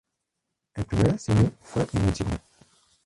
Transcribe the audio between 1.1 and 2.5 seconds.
single fue "Invencible".